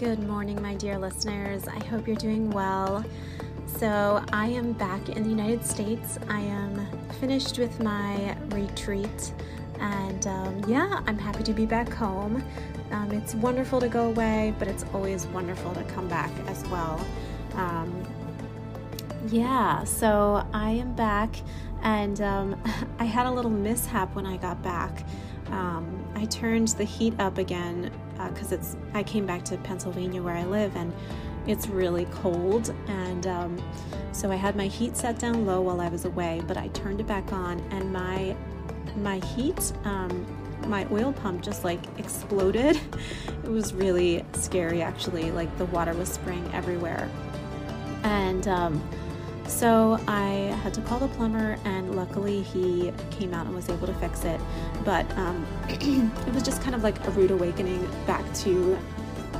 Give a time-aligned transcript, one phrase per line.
[0.00, 1.68] Good morning, my dear listeners.
[1.68, 3.04] I hope you're doing well.
[3.66, 6.18] So, I am back in the United States.
[6.26, 6.86] I am
[7.20, 9.34] finished with my retreat,
[9.78, 12.42] and um, yeah, I'm happy to be back home.
[12.92, 17.06] Um, it's wonderful to go away, but it's always wonderful to come back as well.
[17.56, 18.02] Um,
[19.28, 21.36] yeah, so I am back,
[21.82, 22.62] and um,
[22.98, 25.04] I had a little mishap when I got back.
[25.48, 27.90] Um, I turned the heat up again
[28.28, 28.76] because uh, it's.
[28.94, 30.92] I came back to Pennsylvania where I live, and
[31.46, 33.62] it's really cold, and um,
[34.12, 36.42] so I had my heat set down low while I was away.
[36.46, 38.36] But I turned it back on, and my
[38.96, 40.26] my heat, um,
[40.66, 42.78] my oil pump just like exploded.
[43.42, 45.32] It was really scary, actually.
[45.32, 47.10] Like the water was spraying everywhere,
[48.04, 48.88] and um,
[49.50, 53.86] so I had to call the plumber, and luckily he came out and was able
[53.88, 54.40] to fix it.
[54.84, 58.78] But um, it was just kind of like a rude awakening back to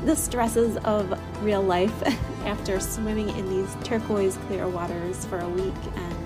[0.05, 2.03] the stresses of real life
[2.45, 6.17] after swimming in these turquoise clear waters for a week and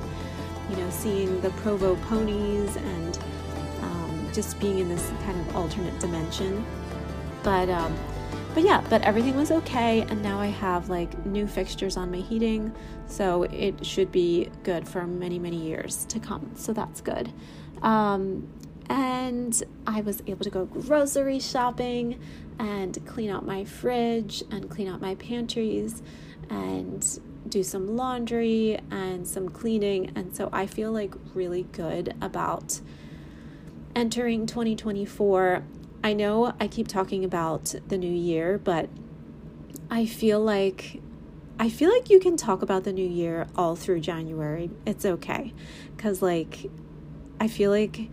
[0.70, 3.18] you know seeing the provo ponies and
[3.82, 6.64] um, just being in this kind of alternate dimension
[7.42, 7.92] but um,
[8.54, 12.18] but yeah, but everything was okay, and now I have like new fixtures on my
[12.18, 12.72] heating,
[13.06, 16.52] so it should be good for many, many years to come.
[16.54, 17.32] So that's good.
[17.82, 18.48] Um,
[18.88, 22.20] and I was able to go grocery shopping
[22.58, 26.02] and clean out my fridge and clean out my pantries
[26.48, 27.18] and
[27.48, 30.12] do some laundry and some cleaning.
[30.14, 32.80] And so I feel like really good about
[33.96, 35.64] entering 2024
[36.04, 38.90] I know I keep talking about the new year, but
[39.90, 41.00] I feel like
[41.58, 44.70] I feel like you can talk about the new year all through January.
[44.84, 45.54] It's okay.
[45.96, 46.70] Cuz like
[47.40, 48.10] I feel like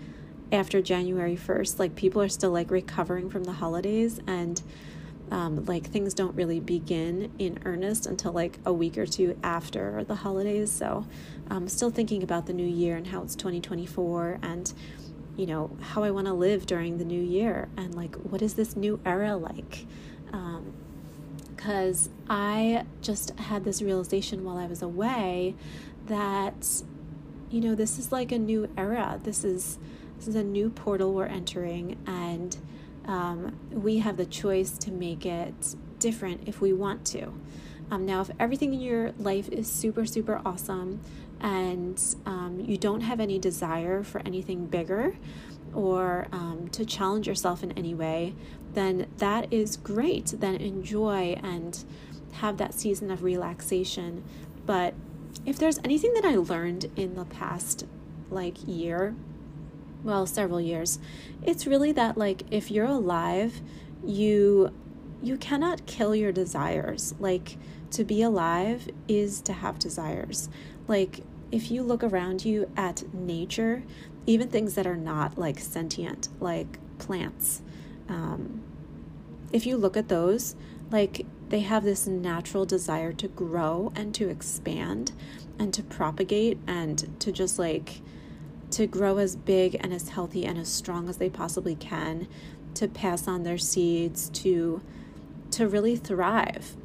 [0.53, 4.62] after January 1st, like people are still like recovering from the holidays and
[5.29, 10.03] um, like things don't really begin in earnest until like a week or two after
[10.06, 10.72] the holidays.
[10.72, 11.08] So
[11.50, 14.73] I'm still thinking about the new year and how it's 2024 and
[15.41, 18.53] you know, how I want to live during the new year and like what is
[18.53, 19.88] this new era like?
[21.56, 25.56] Because um, I just had this realization while I was away
[26.06, 26.84] that,
[27.50, 29.19] you know, this is like a new era.
[29.24, 29.79] This is
[30.18, 32.56] this is a new portal we're entering, and
[33.06, 37.34] um, we have the choice to make it different if we want to.
[37.90, 41.02] Um, now, if everything in your life is super, super awesome,
[41.41, 45.16] and um, you don't have any desire for anything bigger
[45.74, 48.35] or um, to challenge yourself in any way,
[48.74, 50.28] then that is great.
[50.38, 51.84] Then enjoy and
[52.34, 54.24] have that season of relaxation.
[54.66, 54.94] But
[55.46, 57.85] if there's anything that I learned in the past
[58.29, 59.16] like year,
[60.03, 61.00] well, several years,
[61.44, 63.62] it's really that like if you're alive,
[64.06, 64.72] you
[65.23, 67.13] you cannot kill your desires.
[67.19, 67.58] Like
[67.91, 70.50] to be alive is to have desires.
[70.88, 71.22] Like
[71.52, 73.84] if you look around you at nature,
[74.26, 77.62] even things that are not like sentient, like plants,
[78.08, 78.62] um,
[79.52, 80.56] if you look at those,
[80.92, 85.12] like they have this natural desire to grow and to expand
[85.60, 88.02] and to propagate and to just like
[88.72, 92.28] to grow as big and as healthy and as strong as they possibly can
[92.74, 94.82] to pass on their seeds to
[95.52, 96.78] to really thrive.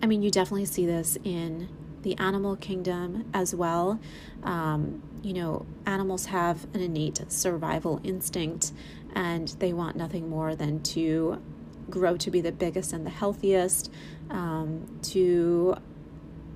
[0.00, 1.68] I mean you definitely see this in
[2.02, 4.00] the animal kingdom as well.
[4.42, 8.72] Um, you know, animals have an innate survival instinct
[9.14, 11.42] and they want nothing more than to
[11.90, 13.90] grow to be the biggest and the healthiest,
[14.30, 15.76] um, to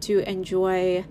[0.01, 1.05] to enjoy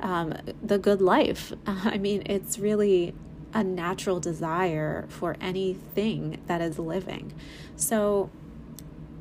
[0.00, 1.52] um, the good life.
[1.66, 3.14] I mean, it's really
[3.52, 7.32] a natural desire for anything that is living.
[7.76, 8.30] So,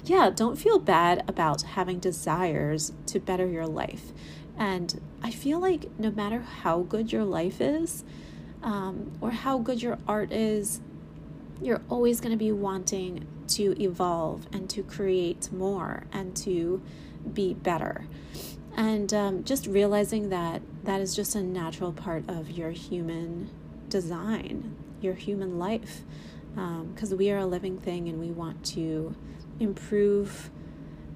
[0.06, 4.12] yeah, don't feel bad about having desires to better your life.
[4.58, 8.04] And I feel like no matter how good your life is
[8.62, 10.82] um, or how good your art is,
[11.62, 16.82] you're always going to be wanting to evolve and to create more and to
[17.34, 18.06] be better.
[18.76, 23.50] And um, just realizing that that is just a natural part of your human
[23.90, 26.02] design, your human life,
[26.56, 29.16] because um, we are a living thing and we want to
[29.60, 30.50] improve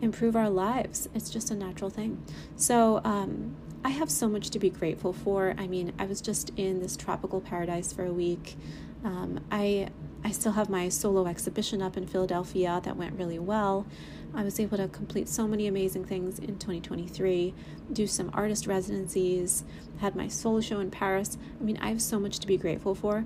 [0.02, 1.10] improve our lives.
[1.14, 2.24] It's just a natural thing.
[2.56, 5.54] So, um, I have so much to be grateful for.
[5.58, 8.58] I mean, I was just in this tropical paradise for a week.
[9.04, 9.90] Um, I
[10.24, 13.86] I still have my solo exhibition up in Philadelphia that went really well.
[14.34, 17.54] I was able to complete so many amazing things in 2023,
[17.94, 19.64] do some artist residencies,
[20.00, 21.38] had my solo show in Paris.
[21.60, 23.26] I mean, I have so much to be grateful for.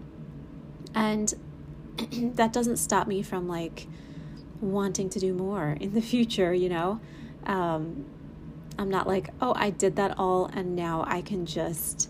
[0.93, 1.33] And
[2.35, 3.87] that doesn't stop me from like
[4.61, 6.99] wanting to do more in the future, you know?
[7.45, 8.05] Um,
[8.77, 12.09] I'm not like, oh, I did that all and now I can just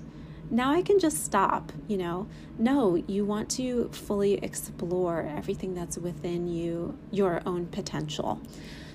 [0.53, 2.27] now I can just stop, you know.
[2.59, 8.41] No, you want to fully explore everything that's within you, your own potential.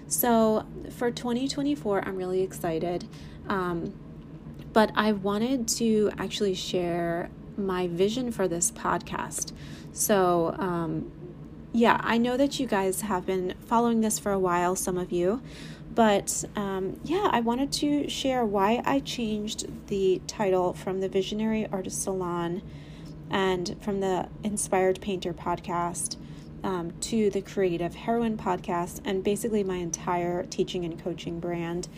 [0.07, 3.09] So for 2024, I'm really excited.
[3.49, 3.95] Um,
[4.75, 9.53] but I wanted to actually share my vision for this podcast.
[9.93, 11.11] So, um,
[11.73, 15.13] yeah, I know that you guys have been following this for a while, some of
[15.13, 15.43] you.
[15.95, 21.67] But um, yeah, I wanted to share why I changed the title from the Visionary
[21.73, 22.63] Artist Salon
[23.31, 26.17] and from the Inspired Painter podcast
[26.63, 31.89] um, to the Creative Heroine podcast, and basically my entire teaching and coaching brand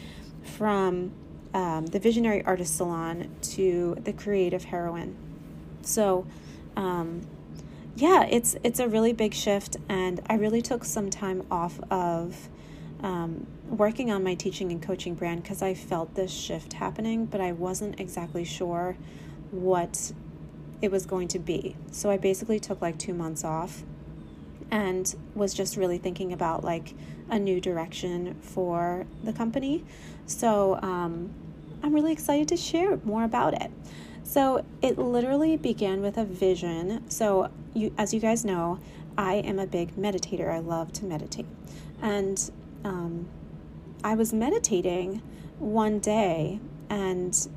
[0.42, 1.12] from
[1.54, 5.16] um, the Visionary Artist Salon to the Creative Heroine.
[5.82, 6.26] So,
[6.76, 7.22] um,
[7.98, 12.48] yeah, it's it's a really big shift, and I really took some time off of
[13.02, 17.40] um, working on my teaching and coaching brand because I felt this shift happening, but
[17.40, 18.96] I wasn't exactly sure
[19.50, 20.12] what
[20.80, 21.74] it was going to be.
[21.90, 23.82] So I basically took like two months off
[24.70, 26.94] and was just really thinking about like
[27.28, 29.84] a new direction for the company.
[30.26, 31.34] So um,
[31.82, 33.72] I'm really excited to share more about it.
[34.22, 37.08] So it literally began with a vision.
[37.10, 38.78] So you, as you guys know,
[39.16, 40.50] I am a big meditator.
[40.50, 41.46] I love to meditate,
[42.00, 42.50] and
[42.84, 43.28] um,
[44.04, 45.22] I was meditating
[45.58, 47.48] one day and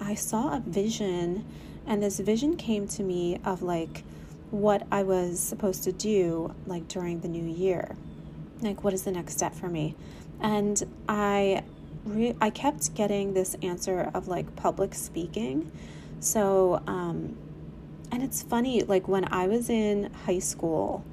[0.00, 1.44] I saw a vision,
[1.86, 4.02] and this vision came to me of like
[4.50, 7.96] what I was supposed to do like during the new year.
[8.60, 9.94] Like, what is the next step for me?
[10.40, 11.62] And I
[12.40, 15.70] I kept getting this answer of like public speaking.
[16.18, 17.36] So, um,
[18.12, 21.04] and it's funny, like when I was in high school,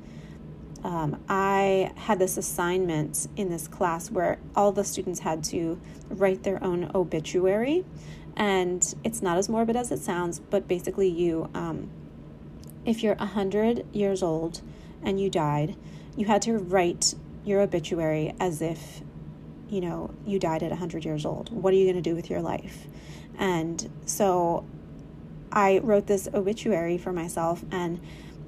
[0.83, 5.79] um, I had this assignment in this class where all the students had to
[6.09, 7.85] write their own obituary.
[8.35, 11.89] And it's not as morbid as it sounds, but basically, you, um,
[12.85, 14.61] if you're 100 years old
[15.03, 15.75] and you died,
[16.15, 19.01] you had to write your obituary as if,
[19.69, 21.51] you know, you died at 100 years old.
[21.51, 22.85] What are you going to do with your life?
[23.39, 24.65] And so
[25.51, 27.99] I wrote this obituary for myself and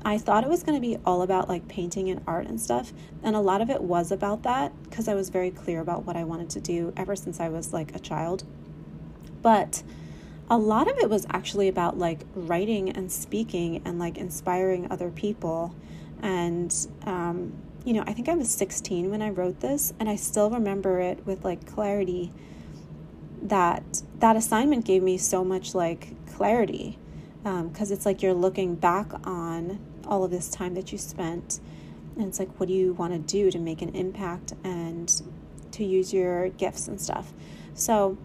[0.04, 2.94] I thought it was going to be all about like painting and art and stuff.
[3.22, 6.16] And a lot of it was about that because I was very clear about what
[6.16, 8.44] I wanted to do ever since I was like a child.
[9.42, 9.84] But
[10.50, 15.10] a lot of it was actually about like writing and speaking and like inspiring other
[15.10, 15.76] people.
[16.22, 16.74] And,
[17.06, 17.54] um,
[17.86, 21.00] you know, I think I was 16 when I wrote this, and I still remember
[21.00, 22.32] it with like clarity
[23.42, 26.98] that that assignment gave me so much like clarity
[27.44, 31.60] because um, it's like you're looking back on all of this time that you spent
[32.16, 35.22] and it's like what do you want to do to make an impact and
[35.72, 37.32] to use your gifts and stuff?
[37.74, 38.18] So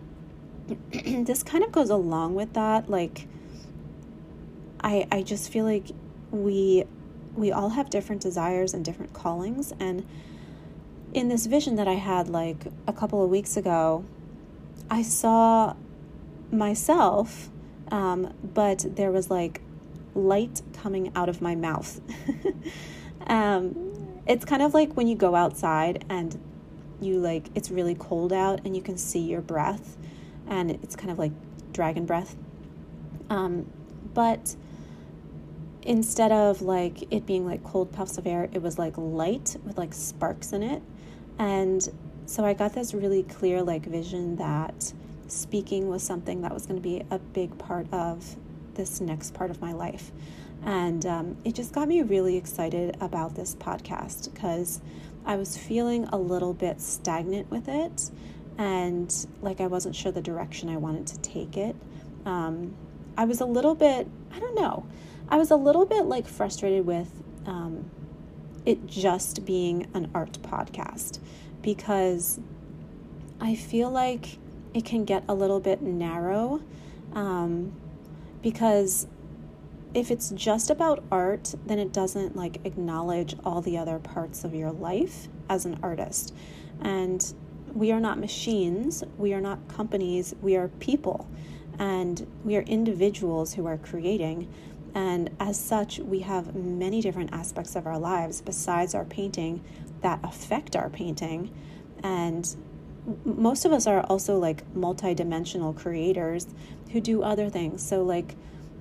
[0.91, 3.27] this kind of goes along with that like
[4.83, 5.91] i i just feel like
[6.31, 6.85] we
[7.35, 10.07] we all have different desires and different callings and
[11.13, 14.05] in this vision that i had like a couple of weeks ago
[14.91, 15.75] i saw
[16.51, 17.51] myself
[17.91, 19.61] um, but there was like
[20.15, 22.01] light coming out of my mouth.
[23.27, 26.41] um, it's kind of like when you go outside and
[27.01, 29.97] you like it's really cold out and you can see your breath,
[30.47, 31.33] and it's kind of like
[31.73, 32.37] dragon breath.
[33.31, 33.71] Um,
[34.15, 34.57] but
[35.83, 39.77] instead of like it being like cold puffs of air, it was like light with
[39.77, 40.83] like sparks in it.
[41.39, 41.89] And
[42.27, 44.93] so I got this really clear like vision that
[45.29, 48.37] speaking was something that was going to be a big part of
[48.75, 50.11] this next part of my life.
[50.65, 54.81] And um, it just got me really excited about this podcast because
[55.27, 58.11] I was feeling a little bit stagnant with it
[58.57, 61.77] and like I wasn't sure the direction I wanted to take it.
[62.25, 62.75] Um,
[63.17, 64.87] I was a little bit, I don't know,
[65.29, 67.11] I was a little bit like frustrated with
[67.47, 67.91] um,
[68.65, 71.19] it just being an art podcast
[71.65, 72.39] because
[73.41, 74.39] I feel like
[74.75, 76.61] it can get a little bit narrow
[77.15, 77.73] um,
[78.43, 79.07] because
[79.95, 84.55] if it's just about art, then it doesn't like acknowledge all the other parts of
[84.55, 86.35] your life as an artist.
[86.83, 87.33] And
[87.73, 91.27] we are not machines, we are not companies, we are people,
[91.79, 94.53] and we are individuals who are creating.
[94.95, 99.63] And as such, we have many different aspects of our lives besides our painting
[100.05, 101.51] that affect our painting.
[102.03, 102.47] And
[103.25, 106.47] most of us are also like multi-dimensional creators
[106.93, 108.35] who do other things so like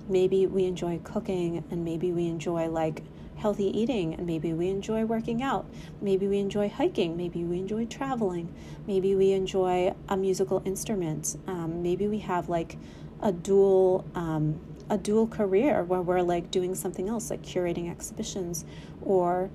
[0.08, 3.02] maybe we enjoy cooking and maybe we enjoy like
[3.36, 5.66] healthy eating and maybe we enjoy working out.
[6.00, 7.16] Maybe we enjoy hiking.
[7.16, 8.54] Maybe we enjoy traveling.
[8.86, 11.36] Maybe we enjoy a musical instrument.
[11.46, 12.78] Um, maybe we have like
[13.20, 18.64] a dual um, a dual career where we're like doing something else like curating exhibitions
[19.02, 19.50] or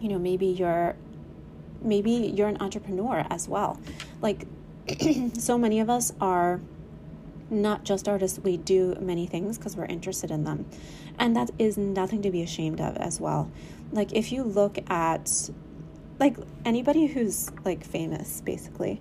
[0.00, 0.96] you know maybe you're
[1.82, 3.80] maybe you're an entrepreneur as well.
[4.20, 4.46] Like
[5.38, 6.60] so many of us are
[7.50, 10.66] not just artists we do many things because we're interested in them.
[11.18, 13.50] And that is nothing to be ashamed of as well.
[13.92, 15.50] Like if you look at
[16.18, 19.00] like anybody who's like famous basically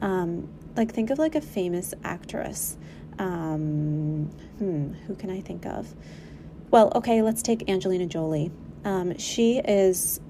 [0.00, 2.76] um, like think of like a famous actress.
[3.18, 5.92] Um, hmm, who can i think of?
[6.70, 8.52] Well okay let's take angelina jolie.
[8.84, 10.20] Um, she is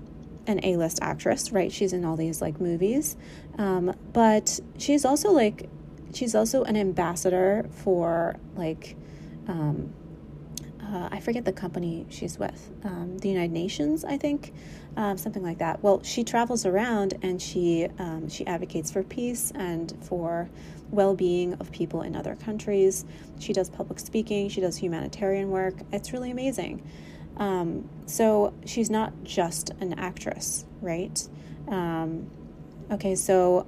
[0.49, 3.17] an a-list actress right she's in all these like movies
[3.59, 5.69] um, but she's also like
[6.13, 8.97] she's also an ambassador for like
[9.47, 9.93] um,
[10.93, 14.55] uh, I forget the company she's with, um, the United Nations, I think,
[14.97, 15.83] um, something like that.
[15.83, 20.49] Well, she travels around and she um, she advocates for peace and for
[20.91, 23.05] well-being of people in other countries.
[23.39, 24.49] She does public speaking.
[24.49, 25.75] She does humanitarian work.
[25.93, 26.83] It's really amazing.
[27.39, 31.27] Um, so she's not just an actress, right?
[31.69, 32.31] Um,
[32.91, 33.67] okay, so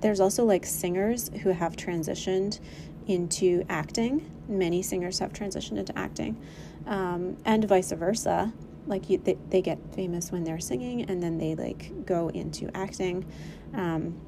[0.00, 2.60] there's also like singers who have transitioned
[3.06, 4.30] into acting.
[4.48, 6.40] Many singers have transitioned into acting,
[6.86, 8.52] um, and vice versa.
[8.86, 12.74] Like you, they, they get famous when they're singing, and then they like go into
[12.74, 13.26] acting.
[13.74, 14.18] Um,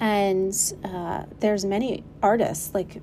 [0.00, 3.00] and uh, there's many artists, like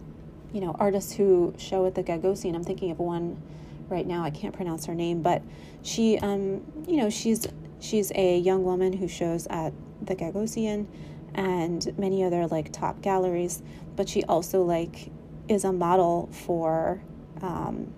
[0.53, 2.55] you know, artists who show at the Gagosian.
[2.55, 3.41] I'm thinking of one
[3.89, 4.23] right now.
[4.23, 5.41] I can't pronounce her name, but
[5.81, 7.47] she, um, you know, she's
[7.79, 10.87] she's a young woman who shows at the Gagosian
[11.35, 13.61] and many other like top galleries
[13.95, 15.11] but she also like
[15.47, 17.01] is a model for
[17.41, 17.93] um,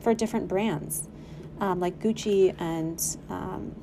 [0.00, 1.08] for different brands
[1.60, 3.74] um, like gucci and um,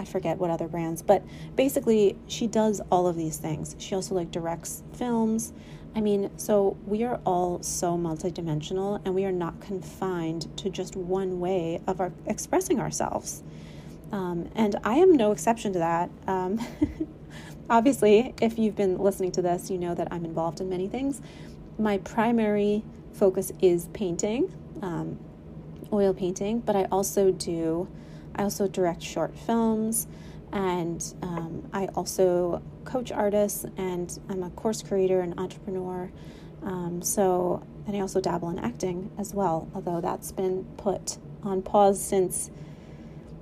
[0.00, 1.22] i forget what other brands but
[1.56, 3.76] basically she does all of these things.
[3.78, 5.52] She also like directs films.
[5.94, 10.96] I mean so we are all so multidimensional and we are not confined to just
[10.96, 13.42] one way of our expressing ourselves.
[14.12, 16.10] Um, and i am no exception to that.
[16.26, 16.60] Um,
[17.70, 21.22] Obviously, if you've been listening to this, you know that I'm involved in many things.
[21.78, 24.52] My primary focus is painting,
[24.82, 25.20] um,
[25.92, 27.88] oil painting, but I also do,
[28.34, 30.06] I also direct short films,
[30.52, 36.10] and um, I also coach artists, and I'm a course creator and entrepreneur.
[36.62, 41.62] Um, so, and I also dabble in acting as well, although that's been put on
[41.62, 42.50] pause since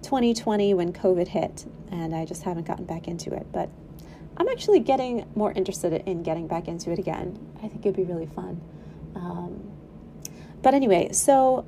[0.03, 3.47] 2020 when COVID hit, and I just haven't gotten back into it.
[3.53, 3.71] But
[4.37, 7.39] I'm actually getting more interested in getting back into it again.
[7.59, 8.61] I think it'd be really fun.
[9.17, 9.73] Um,
[10.63, 11.65] but anyway, so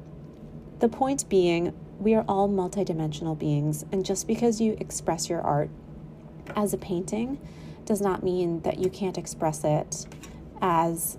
[0.79, 5.71] the point being, we are all multidimensional beings, and just because you express your art
[6.57, 7.39] as a painting
[7.85, 10.07] does not mean that you can't express it
[10.61, 11.19] as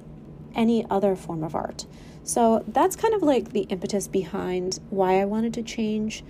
[0.55, 1.85] any other form of art.
[2.23, 6.23] So that's kind of like the impetus behind why I wanted to change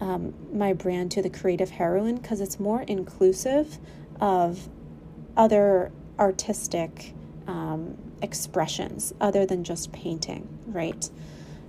[0.00, 3.78] um, my brand to the creative heroine because it's more inclusive
[4.20, 4.68] of
[5.36, 7.14] other artistic
[7.46, 11.08] um, expressions other than just painting, right?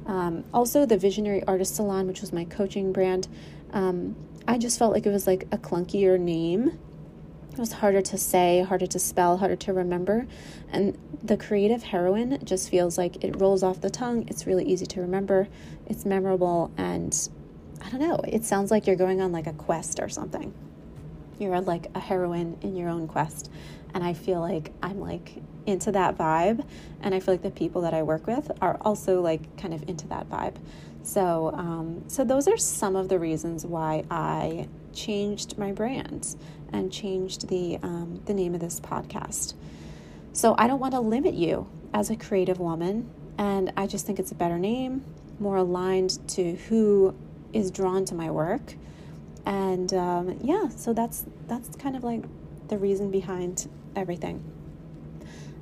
[0.06, 3.28] Um, also, the Visionary Artist Salon, which was my coaching brand,
[3.72, 4.16] um,
[4.48, 6.80] I just felt like it was like a clunkier name.
[7.52, 10.28] It was harder to say, harder to spell, harder to remember.
[10.72, 14.28] And the creative heroine just feels like it rolls off the tongue.
[14.28, 15.48] It's really easy to remember,
[15.86, 17.30] it's memorable, and
[17.86, 20.54] I don't know, it sounds like you're going on like a quest or something
[21.40, 23.52] you're like a heroine in your own quest
[23.94, 26.66] and i feel like i'm like into that vibe
[27.02, 29.88] and i feel like the people that i work with are also like kind of
[29.88, 30.56] into that vibe.
[31.04, 36.36] So um, so those are some of the reasons why i changed my brand
[36.72, 39.54] and changed the um, the name of this podcast.
[40.32, 44.20] So i don't want to limit you as a creative woman and i just think
[44.20, 45.04] it's a better name
[45.40, 47.14] more aligned to who
[47.52, 48.76] is drawn to my work.
[49.46, 52.24] And um, yeah so that's that's kind of like
[52.70, 54.53] the reason behind everything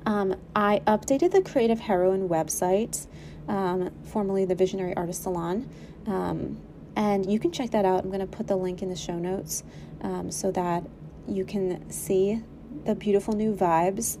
[0.06, 3.06] um, i updated the creative heroine website
[3.48, 5.68] um, formerly the visionary artist salon.
[6.06, 6.58] Um,
[6.96, 8.04] and you can check that out.
[8.04, 9.64] I'm going to put the link in the show notes
[10.02, 10.84] um, so that
[11.26, 12.42] you can see
[12.84, 14.18] the beautiful new vibes.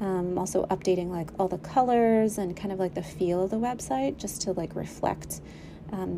[0.00, 3.56] Um, also updating like all the colors and kind of like the feel of the
[3.56, 5.40] website just to like reflect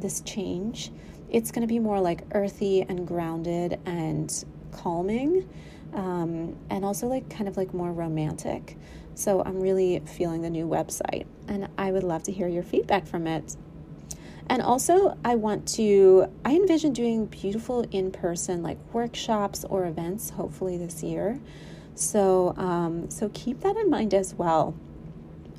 [0.01, 0.91] this change.
[1.29, 4.33] It's going to be more like earthy and grounded and
[4.73, 5.47] calming
[5.93, 8.79] um, and also like kind of like more romantic
[9.17, 13.07] so i'm really feeling the new website and i would love to hear your feedback
[13.07, 13.57] from it
[14.49, 20.31] And also, I want to, I envision doing beautiful in person like workshops or events,
[20.31, 21.41] hopefully this year.
[21.97, 24.75] So, um, so keep that in mind as well.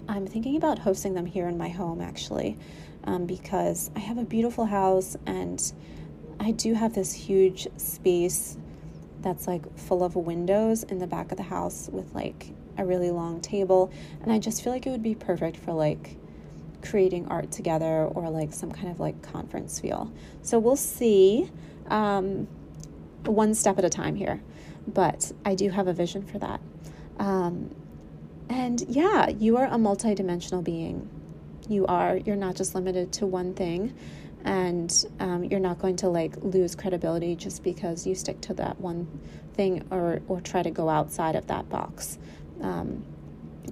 [0.07, 2.57] I'm thinking about hosting them here in my home actually,
[3.03, 5.59] um, because I have a beautiful house and
[6.39, 8.57] I do have this huge space
[9.21, 13.11] that's like full of windows in the back of the house with like a really
[13.11, 13.91] long table.
[14.21, 16.17] And I just feel like it would be perfect for like
[16.81, 20.11] creating art together or like some kind of like conference feel.
[20.41, 21.49] So we'll see
[21.87, 22.47] um,
[23.25, 24.41] one step at a time here.
[24.87, 26.61] But I do have a vision for that.
[27.19, 27.75] Um,
[28.49, 31.09] and yeah, you are a multidimensional being.
[31.67, 33.93] You are, you're not just limited to one thing
[34.47, 38.79] and um, you're not going to like lose credibility just because you stick to that
[38.79, 39.07] one
[39.53, 42.17] thing or or try to go outside of that box.
[42.61, 43.03] Um,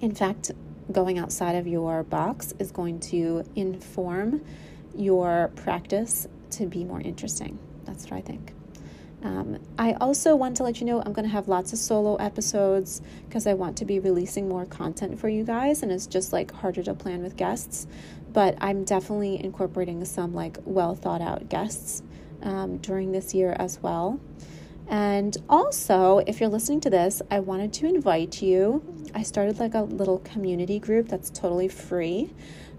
[0.02, 0.52] in fact,
[0.92, 4.42] going outside of your box is going to inform
[4.96, 7.58] your practice to be more interesting.
[7.86, 8.54] That's what I think.
[9.24, 12.16] Um, I also want to let you know I'm going to have lots of solo
[12.18, 16.32] episodes because I want to be releasing more content for you guys, and it's just
[16.32, 17.88] like harder to plan with guests
[18.36, 22.04] but I'm definitely incorporating some like well thought out guests
[22.44, 24.20] um, during this year as well.
[24.88, 28.84] And also, if you're listening to this, I wanted to invite you.
[29.14, 32.32] I started like a little community group that's totally free.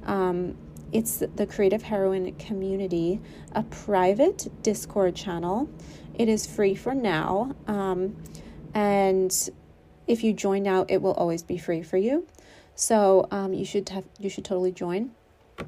[0.05, 0.57] Um,
[0.93, 3.21] it's the Creative Heroine Community,
[3.53, 5.69] a private Discord channel.
[6.15, 7.55] It is free for now.
[7.67, 8.17] Um,
[8.73, 9.51] and
[10.07, 12.27] if you join now, it will always be free for you.
[12.77, 15.11] So um, you should have you should totally join.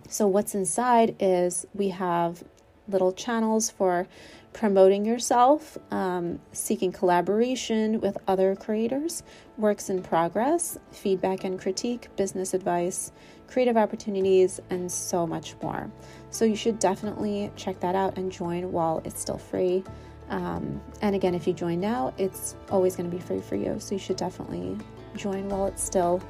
[0.09, 2.45] So, what's inside is we have
[2.87, 4.07] little channels for
[4.53, 9.23] promoting yourself, um, seeking collaboration with other creators,
[9.57, 13.13] works in progress, feedback and critique, business advice,
[13.47, 15.91] creative opportunities, and so much more.
[16.31, 19.85] So, you should definitely check that out and join while it's still free.
[20.29, 23.79] Um, and again, if you join now, it's always going to be free for you.
[23.81, 24.77] So, you should definitely
[25.17, 26.21] join while it's still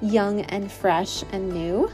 [0.00, 1.90] young and fresh and new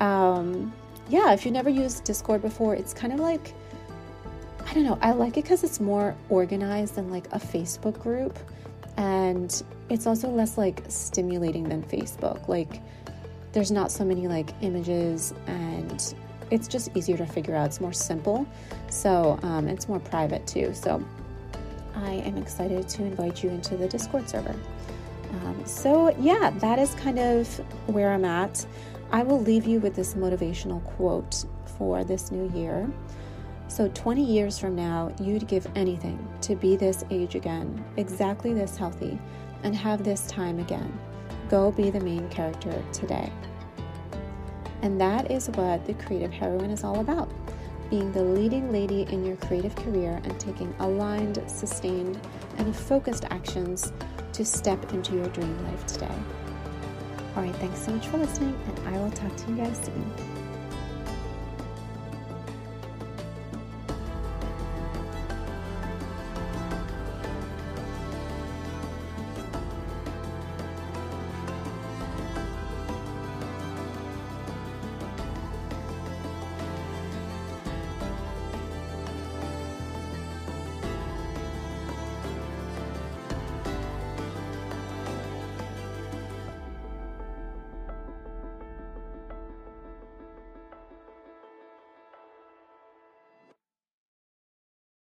[0.00, 0.72] um,
[1.08, 3.54] yeah, if you've never used Discord before, it's kind of like,
[4.66, 8.38] I don't know, I like it because it's more organized than like a Facebook group.
[8.96, 12.48] And it's also less like stimulating than Facebook.
[12.48, 12.80] Like,
[13.52, 16.14] there's not so many like images and
[16.50, 17.66] it's just easier to figure out.
[17.66, 18.46] It's more simple.
[18.90, 20.74] So, um, it's more private too.
[20.74, 21.04] So,
[21.96, 24.54] I am excited to invite you into the Discord server.
[25.30, 27.46] Um, so, yeah, that is kind of
[27.86, 28.66] where I'm at.
[29.12, 31.44] I will leave you with this motivational quote
[31.78, 32.88] for this new year.
[33.70, 38.76] So, 20 years from now, you'd give anything to be this age again, exactly this
[38.76, 39.16] healthy,
[39.62, 40.98] and have this time again.
[41.48, 43.32] Go be the main character today.
[44.82, 47.30] And that is what the creative heroine is all about
[47.90, 52.20] being the leading lady in your creative career and taking aligned, sustained,
[52.58, 53.92] and focused actions
[54.32, 56.14] to step into your dream life today.
[57.36, 60.39] All right, thanks so much for listening, and I will talk to you guys soon.